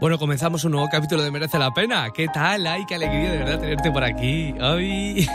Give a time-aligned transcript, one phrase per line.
[0.00, 2.08] Bueno, comenzamos un nuevo capítulo de Merece la Pena.
[2.10, 2.66] ¿Qué tal?
[2.66, 4.54] ¡Ay, qué alegría de verdad tenerte por aquí!
[4.58, 5.28] ¡Ay!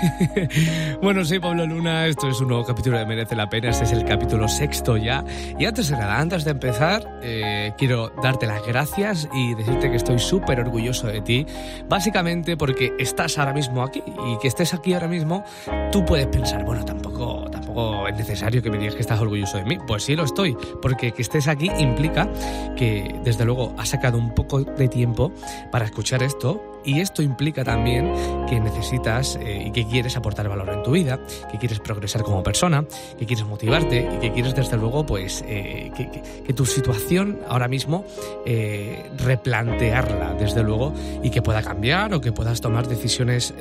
[1.03, 3.91] bueno, soy Pablo Luna, esto es un nuevo capítulo de Merece la Pena, este es
[3.91, 5.23] el capítulo sexto ya.
[5.59, 9.97] Y antes de nada, antes de empezar, eh, quiero darte las gracias y decirte que
[9.97, 11.45] estoy súper orgulloso de ti,
[11.87, 15.45] básicamente porque estás ahora mismo aquí y que estés aquí ahora mismo,
[15.91, 17.44] tú puedes pensar, bueno, tampoco,
[17.75, 19.77] tampoco es necesario que me digas que estás orgulloso de mí.
[19.85, 22.29] Pues sí lo estoy, porque que estés aquí implica
[22.77, 25.31] que desde luego has sacado un poco de tiempo
[25.71, 28.11] para escuchar esto y esto implica también
[28.47, 31.19] que necesitas eh, y que quieres aportar valor en tu vida,
[31.51, 32.85] que quieres progresar como persona,
[33.17, 38.05] que quieres motivarte y que quieres desde luego pues eh, que, tu situación ahora mismo
[38.45, 43.53] eh, replantearla desde luego y que pueda cambiar o que puedas tomar decisiones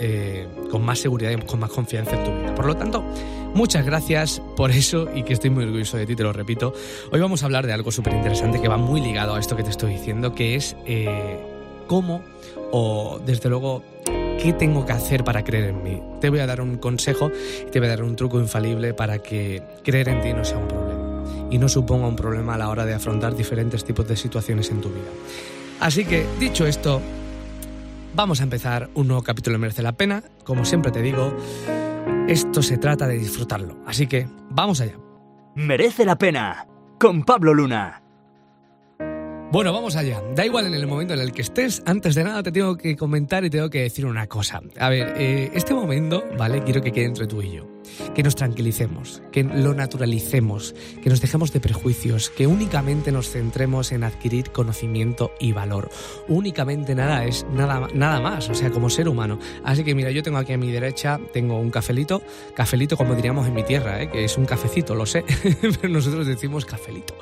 [0.70, 2.55] con más seguridad y con más confianza en tu vida.
[2.55, 3.02] Por lo tanto,
[3.55, 6.72] muchas gracias por eso y que estoy muy orgulloso de ti, te lo repito.
[7.11, 9.64] Hoy vamos a hablar de algo súper interesante que va muy ligado a esto que
[9.64, 10.77] te estoy diciendo, que es
[11.87, 12.23] cómo
[12.70, 13.83] o desde luego
[14.41, 16.03] qué tengo que hacer para creer en mí.
[16.20, 17.31] Te voy a dar un consejo
[17.67, 20.59] y te voy a dar un truco infalible para que creer en ti no sea
[20.59, 21.05] un problema
[21.50, 24.81] y no suponga un problema a la hora de afrontar diferentes tipos de situaciones en
[24.81, 25.11] tu vida.
[25.81, 27.00] Así que, dicho esto,
[28.14, 30.22] vamos a empezar un nuevo capítulo de Merece la Pena.
[30.44, 31.33] Como siempre te digo,
[32.28, 33.78] esto se trata de disfrutarlo.
[33.87, 34.97] Así que, vamos allá.
[35.55, 36.66] Merece la Pena,
[36.98, 38.03] con Pablo Luna.
[39.55, 40.20] Bueno, vamos allá.
[40.34, 41.80] Da igual en el momento en el que estés.
[41.86, 44.60] Antes de nada te tengo que comentar y tengo que decir una cosa.
[44.80, 46.64] A ver, eh, este momento, ¿vale?
[46.64, 47.73] Quiero que quede entre tú y yo
[48.15, 53.93] que nos tranquilicemos, que lo naturalicemos, que nos dejemos de prejuicios, que únicamente nos centremos
[53.93, 55.91] en adquirir conocimiento y valor.
[56.29, 59.39] Únicamente nada es nada, nada más, o sea, como ser humano.
[59.65, 62.23] Así que mira, yo tengo aquí a mi derecha, tengo un cafelito,
[62.55, 64.11] cafelito como diríamos en mi tierra, ¿eh?
[64.11, 65.25] que es un cafecito, lo sé,
[65.81, 67.15] pero nosotros decimos cafelito.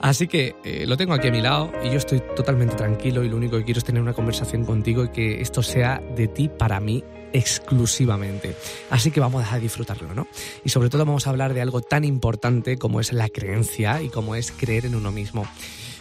[0.00, 3.28] Así que eh, lo tengo aquí a mi lado y yo estoy totalmente tranquilo y
[3.28, 6.48] lo único que quiero es tener una conversación contigo y que esto sea de ti
[6.48, 8.56] para mí exclusivamente.
[8.90, 10.26] Así que vamos a disfrutarlo, ¿no?
[10.64, 14.08] Y sobre todo vamos a hablar de algo tan importante como es la creencia y
[14.08, 15.46] como es creer en uno mismo.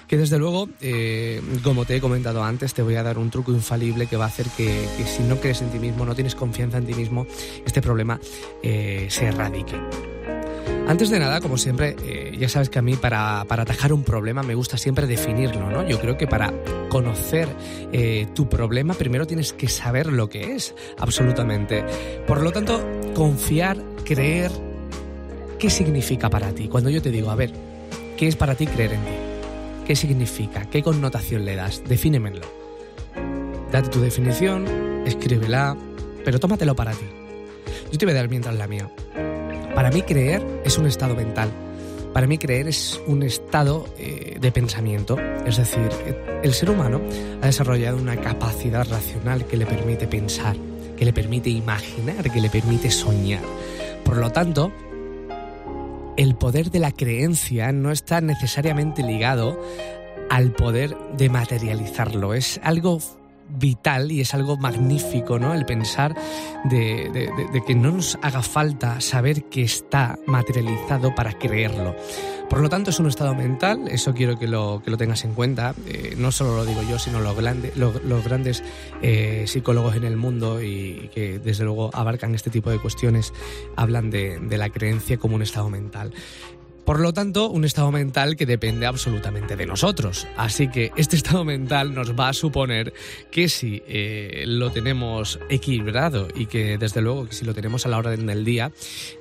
[0.08, 3.54] Que desde luego, eh, como te he comentado antes, te voy a dar un truco
[3.54, 6.80] infalible que va a hacer que, si no crees en ti mismo, no tienes confianza
[6.80, 7.26] en ti mismo,
[7.66, 8.20] este problema
[8.62, 9.80] eh, se erradique.
[10.88, 14.44] Antes de nada, como siempre, eh, ya sabes que a mí para, atajar un problema
[14.44, 15.88] me gusta siempre definirlo, ¿no?
[15.88, 16.54] Yo creo que para
[16.90, 17.48] conocer
[17.94, 21.86] eh, tu problema primero tienes que saber lo que es, absolutamente.
[22.28, 22.84] Por lo tanto,
[23.14, 24.52] confiar, creer,
[25.60, 26.68] ¿qué significa para ti?
[26.68, 27.54] Cuando yo te digo, a ver,
[28.18, 29.12] ¿qué es para ti creer en ti?
[29.88, 30.66] ¿Qué significa?
[30.70, 31.84] ¿Qué connotación le das?
[31.88, 32.42] Defínemelo.
[33.72, 34.66] Date tu definición,
[35.06, 35.78] escríbela,
[36.26, 37.06] pero tómatelo para ti.
[37.92, 38.90] Yo te voy a dar mientras la mía.
[39.76, 41.50] Para mí creer es un estado mental.
[42.14, 45.18] Para mí creer es un estado eh, de pensamiento.
[45.46, 45.90] Es decir,
[46.44, 47.02] el ser humano
[47.42, 50.58] ha desarrollado una capacidad racional que le permite pensar,
[50.98, 53.42] que le permite imaginar, que le permite soñar.
[54.04, 54.74] Por lo tanto,
[56.18, 59.58] el poder de la creencia no está necesariamente ligado
[60.30, 62.34] al poder de materializarlo.
[62.34, 63.00] Es algo
[63.52, 65.54] vital y es algo magnífico, ¿no?
[65.54, 66.16] El pensar
[66.66, 67.30] de,
[67.66, 71.96] que no nos haga falta saber que está materializado para creerlo.
[72.50, 75.34] Por lo tanto, es un estado mental, eso quiero que lo, que lo tengas en
[75.34, 75.74] cuenta.
[75.88, 77.34] Eh, no solo lo digo yo, sino los,
[78.04, 78.62] los, grandes
[79.02, 83.34] eh, psicólogos en el mundo y que desde luego abarcan este tipo de cuestiones
[83.78, 86.12] hablan de, de la creencia como un estado mental.
[86.86, 90.28] Por lo tanto, un estado mental que depende absolutamente de nosotros.
[90.38, 92.94] Así que este estado mental nos va a suponer
[93.30, 97.90] que si eh, lo tenemos equilibrado y que desde luego que si lo tenemos a
[97.90, 98.72] la hora del día,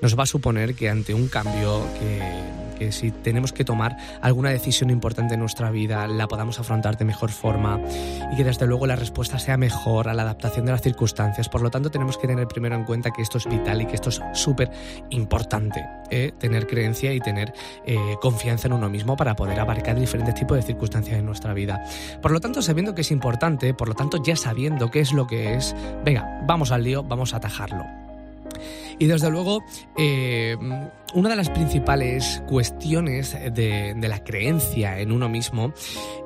[0.01, 4.49] nos va a suponer que ante un cambio que que si tenemos que tomar alguna
[4.49, 7.79] decisión importante en nuestra vida, la podamos afrontar de mejor forma
[8.33, 11.51] y que desde luego la respuesta sea mejor a la adaptación de las circunstancias.
[11.51, 13.97] Por lo tanto, tenemos que tener primero en cuenta que esto es vital y que
[13.97, 14.71] esto es súper
[15.11, 16.33] importante, ¿eh?
[16.39, 17.53] tener creencia y tener
[17.85, 21.85] eh, confianza en uno mismo para poder abarcar diferentes tipos de circunstancias en nuestra vida.
[22.23, 25.27] Por lo tanto, sabiendo que es importante, por lo tanto, ya sabiendo qué es lo
[25.27, 28.10] que es, venga, vamos al lío, vamos a atajarlo.
[28.99, 29.65] Y desde luego,
[29.97, 30.57] eh,
[31.15, 35.73] una de las principales cuestiones de, la creencia en uno mismo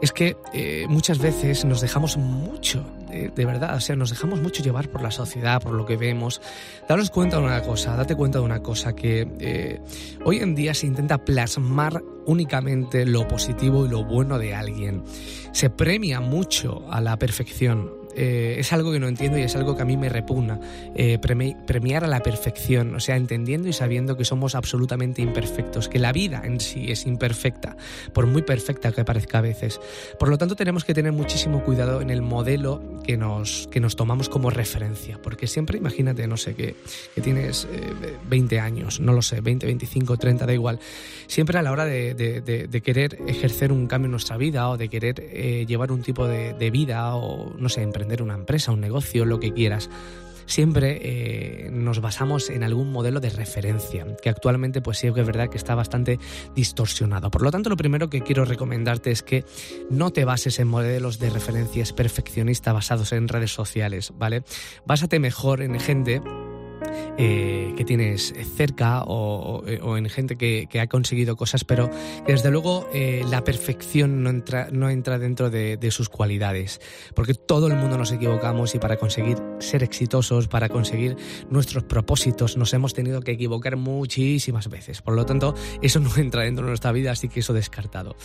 [0.03, 4.63] es que eh, muchas veces nos dejamos mucho, de, verdad, o sea, nos dejamos mucho
[4.63, 6.41] llevar por la sociedad, por lo que vemos.
[6.89, 9.81] Daros cuenta de una cosa, date cuenta de una cosa, que eh,
[10.25, 15.05] hoy en día se intenta plasmar únicamente lo positivo y lo bueno de alguien.
[15.53, 19.77] Se premia mucho a la perfección eh, es algo que no entiendo y es algo
[19.77, 20.61] que a mí me repugna.
[20.95, 25.99] Eh, premiar a la perfección, o sea, entendiendo y sabiendo que somos absolutamente imperfectos, que
[25.99, 27.77] la vida en sí es imperfecta,
[28.13, 29.81] por muy perfecta que parezca a veces.
[30.19, 33.97] Por lo tanto, tenemos que tener muchísimo cuidado en el modelo que nos, que nos
[33.97, 36.77] tomamos como referencia, porque siempre imagínate, no sé, que,
[37.15, 37.67] que tienes
[38.29, 40.79] 20 años, no lo sé, 20, 25, 30, da igual,
[41.27, 44.89] siempre a la hora de, de, querer ejercer un cambio en nuestra vida o de
[44.89, 45.15] querer
[45.67, 49.53] llevar un tipo de, vida o, no sé, emprender una empresa, un negocio, lo que
[49.53, 49.91] quieras,
[50.47, 55.49] siempre eh, nos basamos en algún modelo de referencia, que actualmente pues sí es verdad
[55.49, 56.19] que está bastante
[56.55, 57.31] distorsionado.
[57.31, 59.45] Por lo tanto, lo primero que quiero recomendarte es que
[59.91, 64.43] no te bases en modelos de referencias perfeccionistas basados en redes sociales, ¿vale?
[64.87, 66.21] Básate mejor en gente
[67.19, 71.91] eh, que tienes cerca o, en gente que, ha conseguido cosas, pero
[72.27, 76.81] desde luego eh, la perfección no entra, no entra dentro de, sus cualidades,
[77.15, 81.17] porque todo el mundo nos equivocamos y para conseguir ser exitosos, para conseguir
[81.51, 85.03] nuestros propósitos, nos hemos tenido que equivocar muchísimas veces.
[85.03, 88.17] Por lo tanto, eso no entra dentro de nuestra vida, así que eso descartado.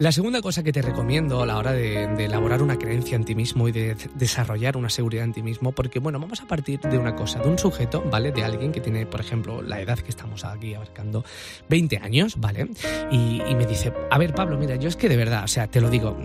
[0.00, 3.34] La segunda cosa que te recomiendo a la hora de, elaborar una creencia en ti
[3.34, 6.98] mismo y de desarrollar una seguridad en ti mismo, porque bueno, vamos a partir de
[6.98, 8.30] una cosa, de un sujeto, ¿vale?
[8.30, 11.24] De alguien que tiene, por ejemplo, la edad que estamos aquí abarcando,
[11.68, 12.68] 20 años, ¿vale?
[13.10, 15.80] Y, me dice, a ver Pablo, mira, yo es que de verdad, o sea, te
[15.80, 16.16] lo digo,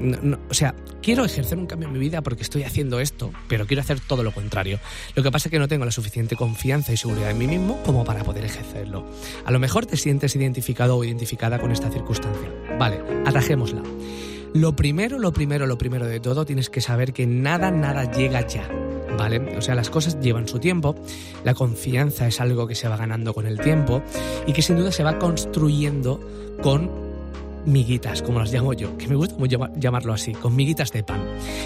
[0.48, 3.82] o sea, quiero ejercer un cambio en mi vida porque estoy haciendo esto, pero quiero
[3.82, 4.80] hacer todo lo contrario.
[5.16, 7.82] Lo que pasa es que no tengo la suficiente confianza y seguridad en mí mismo
[7.82, 9.04] como para poder ejercerlo.
[9.46, 12.50] A lo mejor te sientes identificado o identificada con esta circunstancia.
[12.78, 13.63] Vale, atajemos
[14.54, 18.46] lo primero, lo primero, lo primero de todo, tienes que saber que nada, nada llega
[18.48, 18.70] ya.
[19.18, 19.58] ¿Vale?
[19.58, 20.96] O sea, las cosas llevan su tiempo,
[21.44, 24.02] la confianza es algo que se va ganando con el tiempo
[24.48, 26.20] y que sin duda se va construyendo
[26.64, 26.90] con
[27.66, 29.36] miguitas, como las llamo yo, que me gusta
[29.76, 31.22] llamarlo así, con miguitas de pan.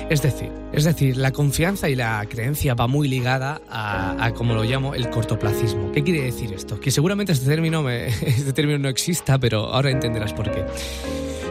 [0.09, 4.63] Es decir, es decir, la confianza y la creencia va muy ligada a, como lo
[4.63, 5.91] llamo, el cortoplacismo.
[5.91, 6.79] ¿Qué quiere decir esto?
[6.79, 10.65] Que seguramente este término, este término no exista, pero ahora entenderás por qué.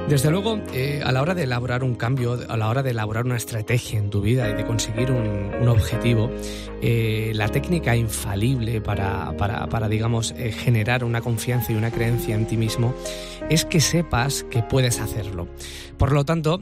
[0.09, 3.25] Desde luego, eh, a la hora de elaborar un cambio, a la hora de elaborar
[3.25, 6.31] una estrategia en tu vida y de conseguir un, objetivo,
[6.81, 12.57] eh, la técnica infalible para, digamos, eh, generar una confianza y una creencia en ti
[12.57, 12.95] mismo
[13.51, 15.49] es que sepas que puedes hacerlo.
[15.99, 16.61] Por lo tanto,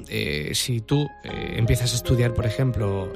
[0.52, 3.12] si tú empiezas a estudiar, por ejemplo,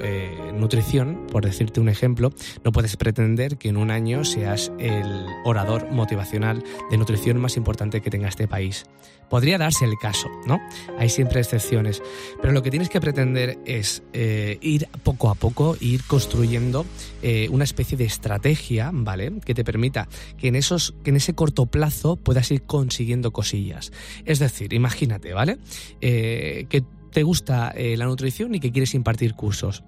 [0.54, 2.32] nutrición, por decirte un ejemplo,
[2.64, 8.00] no puedes pretender que en un año seas el orador motivacional de nutrición más importante
[8.00, 8.84] que tenga este país.
[9.28, 10.60] Podría darse el caso, ¿no?
[10.98, 12.02] Hay siempre excepciones,
[12.40, 16.86] pero lo que tienes que pretender es eh, ir poco a poco, ir construyendo
[17.22, 19.32] eh, una especie de estrategia, ¿vale?
[19.44, 23.92] Que te permita que en, esos, que en ese corto plazo puedas ir consiguiendo cosillas.
[24.24, 25.58] Es decir, imagínate, ¿vale?
[26.00, 29.82] Eh, que te gusta la nutrición y que quieres impartir cursos.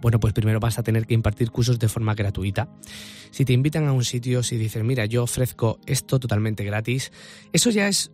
[0.00, 2.68] Bueno, pues primero vas a tener que impartir cursos de forma gratuita.
[3.30, 7.12] Si te invitan a un sitio, si dicen, mira, yo ofrezco esto totalmente gratis,
[7.52, 8.10] eso ya es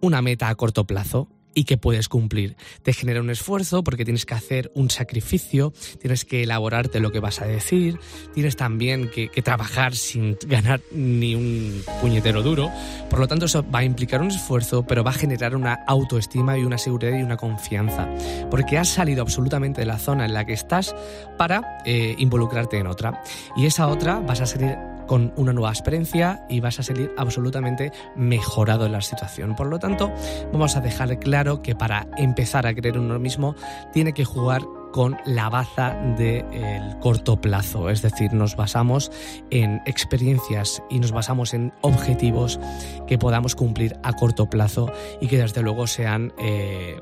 [0.00, 1.28] una meta a corto plazo
[1.58, 2.56] y que puedes cumplir.
[2.82, 7.18] Te genera un esfuerzo porque tienes que hacer un sacrificio, tienes que elaborarte lo que
[7.18, 7.98] vas a decir,
[8.32, 12.70] tienes también que, trabajar sin ganar ni un puñetero duro.
[13.10, 16.56] Por lo tanto, eso va a implicar un esfuerzo, pero va a generar una autoestima
[16.58, 18.08] y una seguridad y una confianza,
[18.50, 20.94] porque has salido absolutamente de la zona en la que estás
[21.38, 23.22] para eh, involucrarte en otra.
[23.56, 24.76] Y esa otra vas a salir
[25.08, 29.56] con una nueva experiencia y vas a salir absolutamente mejorado en la situación.
[29.56, 30.12] Por lo tanto,
[30.52, 33.56] vamos a dejar claro que para empezar a creer en uno mismo
[33.92, 34.62] tiene que jugar
[34.92, 39.10] con la baza del corto plazo, es decir, nos basamos
[39.50, 42.58] en experiencias y nos basamos en objetivos
[43.06, 44.90] que podamos cumplir a corto plazo
[45.20, 46.96] y que desde luego sean eh,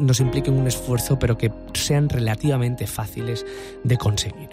[0.00, 3.46] nos impliquen un esfuerzo, pero que sean relativamente fáciles
[3.84, 4.48] de conseguir.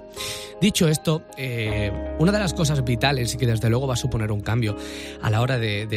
[0.59, 4.31] Dicho esto, eh, una de las cosas vitales y que desde luego va a suponer
[4.31, 4.75] un cambio
[5.21, 5.87] a la hora de,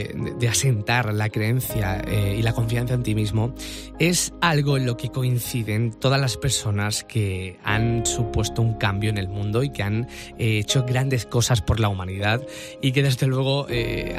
[0.50, 3.54] asentar la creencia eh, y la confianza en ti mismo
[3.98, 9.16] es algo en lo que coinciden todas las personas que han supuesto un cambio en
[9.16, 12.42] el mundo y que han eh, hecho grandes cosas por la humanidad
[12.82, 13.66] y que desde luego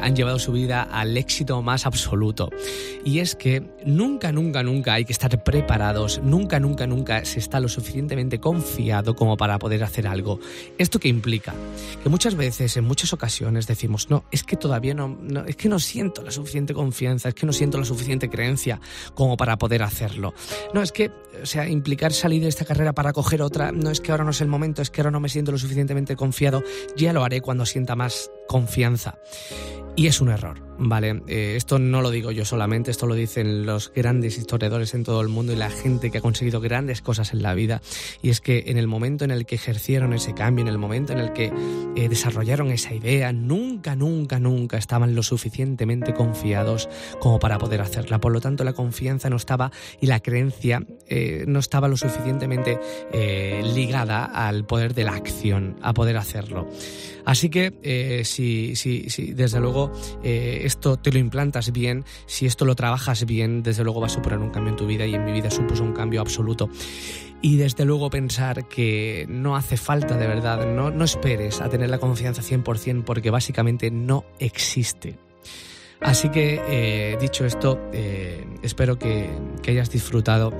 [0.00, 2.50] han llevado su vida al éxito más absoluto.
[3.04, 7.60] Y es que nunca, nunca, nunca hay que estar preparados, nunca, nunca, nunca se está
[7.60, 10.40] lo suficientemente confiado como para poder hacer algo.
[10.78, 11.54] ¿Esto qué implica?
[12.02, 15.78] Que muchas veces, en muchas ocasiones decimos, no, es que todavía no, es que no
[15.78, 18.80] siento la suficiente confianza, es que no siento la suficiente creencia
[19.14, 20.34] como para poder hacerlo.
[20.74, 21.10] No, es que,
[21.42, 24.30] o sea, implicar salir de esta carrera para coger otra, no es que ahora no
[24.30, 26.62] es el momento, es que ahora no me siento lo suficientemente confiado,
[26.96, 29.16] ya lo haré cuando sienta más confianza.
[29.96, 30.72] Y es un error.
[30.84, 35.04] Vale, eh, esto no lo digo yo solamente, esto lo dicen los grandes historiadores en
[35.04, 37.82] todo el mundo y la gente que ha conseguido grandes cosas en la vida.
[38.22, 41.12] Y es que en el momento en el que ejercieron ese cambio, en el momento
[41.12, 41.52] en el que
[41.94, 46.88] eh, desarrollaron esa idea, nunca, nunca, nunca estaban lo suficientemente confiados
[47.20, 48.18] como para poder hacerla.
[48.18, 52.80] Por lo tanto, la confianza no estaba y la creencia eh, no estaba lo suficientemente
[53.74, 56.68] ligada al poder de la acción, a poder hacerlo.
[57.24, 58.41] Así que, si,
[58.74, 63.84] si, si, desde luego, esto te lo implantas bien, si esto lo trabajas bien, desde
[63.84, 65.92] luego va a suponer un cambio en tu vida y en mi vida supuso un
[65.92, 66.68] cambio absoluto.
[67.40, 71.90] Y desde luego pensar que no hace falta de verdad, no, no esperes a tener
[71.90, 75.18] la confianza 100% porque básicamente no existe.
[76.02, 79.30] Así que, eh, dicho esto, eh, espero que,
[79.66, 80.52] hayas disfrutado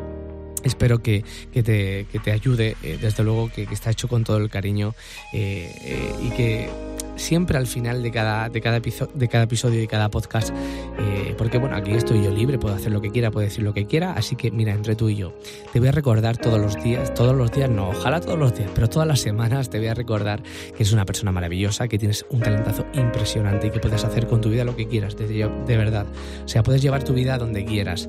[0.63, 4.95] espero que, te, ayude, eh, desde luego que, está hecho con todo el cariño
[5.33, 6.69] y que
[7.17, 10.51] siempre al final de cada, de cada, episodio, de cada episodio y cada podcast,
[10.99, 13.73] eh, porque bueno, aquí estoy yo libre, puedo hacer lo que quiera, puedo decir lo
[13.73, 15.35] que quiera, así que mira, entre tú y yo,
[15.73, 18.71] te voy a recordar todos los días, todos los días, no, ojalá todos los días,
[18.75, 22.25] pero todas las semanas te voy a recordar que eres una persona maravillosa, que tienes
[22.31, 25.77] un talentazo impresionante y que puedes hacer con tu vida lo que quieras, de, de
[25.77, 26.07] verdad.
[26.45, 28.09] O sea, puedes llevar tu vida donde quieras.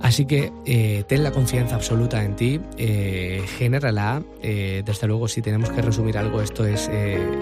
[0.00, 4.22] Así que eh, ten la confianza absoluta en ti, eh, genérala.
[4.42, 6.88] Eh, desde luego, si tenemos que resumir algo, esto es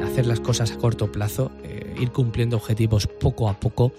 [0.05, 1.51] hacer las cosas a corto plazo,
[1.99, 3.93] ir cumpliendo objetivos poco a poco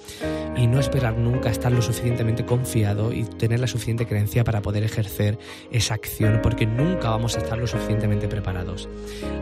[0.55, 4.83] y no esperar nunca estar lo suficientemente confiado y tener la suficiente creencia para poder
[4.83, 5.37] ejercer
[5.71, 8.87] esa acción, porque nunca vamos a estar lo suficientemente preparados.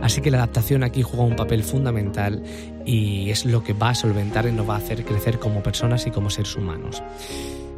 [0.01, 2.43] Así que la adaptación aquí juega un papel fundamental
[2.85, 6.07] y es lo que va a solventar y nos va a hacer crecer como personas
[6.07, 7.03] y como seres humanos.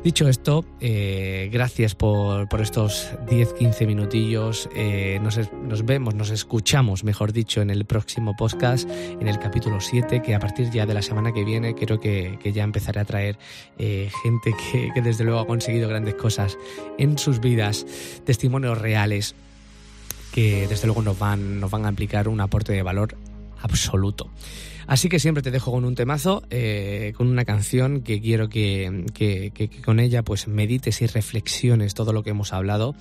[0.04, 4.70] Dicho esto, eh, gracias por, estos 10-15 minutillos.
[4.76, 10.22] Eh, nos, vemos, nos escuchamos, mejor dicho, en el próximo podcast, en el capítulo 7,
[10.22, 13.38] que a partir ya de la semana que viene creo que, ya empezaré a traer
[13.78, 16.58] eh, gente que, que desde luego ha conseguido grandes cosas
[16.98, 17.86] en sus vidas,
[18.26, 19.36] testimonios reales
[20.34, 23.16] que desde luego nos van, nos van a aplicar un aporte de valor
[23.62, 24.30] absoluto.
[24.88, 29.72] Así que siempre te dejo con un temazo, eh, con una canción que quiero que,
[29.86, 32.96] con ella pues medites y reflexiones todo lo que hemos hablado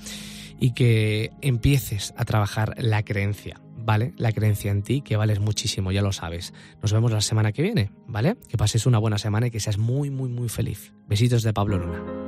[0.61, 4.13] y que empieces a trabajar la creencia, ¿vale?
[4.17, 6.55] La creencia en ti, que vales muchísimo, ya lo sabes.
[6.81, 8.37] Nos vemos la semana que viene, ¿vale?
[8.49, 10.93] Que pases una buena semana y que seas muy, muy, muy feliz.
[11.09, 12.22] Besitos de Pablo Luna.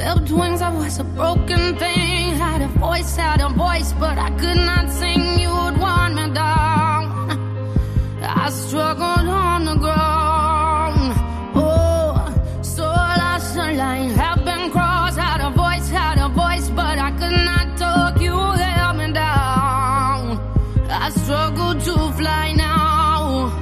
[0.00, 2.34] Clipped wings, I was a broken thing.
[2.34, 5.38] Had a voice, had a voice, but I could not sing.
[5.38, 7.04] You would want me down.
[8.22, 11.12] I struggled on the ground.
[11.54, 12.16] Oh,
[12.62, 15.18] so lost a line, have been crossed.
[15.18, 18.18] Had a voice, had a voice, but I could not talk.
[18.22, 20.40] You held me down.
[20.88, 23.52] I struggle to fly now.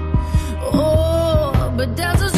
[0.72, 2.37] Oh, but there's a